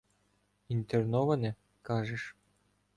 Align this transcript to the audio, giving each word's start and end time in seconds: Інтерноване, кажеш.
Інтерноване, 0.67 1.55
кажеш. 1.81 2.35